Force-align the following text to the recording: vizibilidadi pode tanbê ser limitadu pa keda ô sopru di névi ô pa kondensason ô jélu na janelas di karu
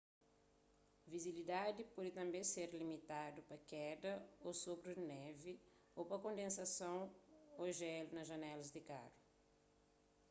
vizibilidadi 1.13 1.83
pode 1.95 2.11
tanbê 2.19 2.41
ser 2.53 2.69
limitadu 2.81 3.39
pa 3.49 3.57
keda 3.71 4.13
ô 4.47 4.49
sopru 4.63 4.91
di 4.95 5.03
névi 5.15 5.53
ô 5.99 6.01
pa 6.09 6.17
kondensason 6.25 6.99
ô 7.61 7.63
jélu 7.79 8.09
na 8.13 8.23
janelas 8.29 8.69
di 8.75 8.81
karu 8.89 9.11